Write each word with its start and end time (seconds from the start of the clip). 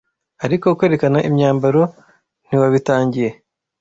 ariko 0.45 0.67
kwerekana 0.77 1.19
imyambaro 1.29 1.81
ntiwabitangiye 2.45 3.29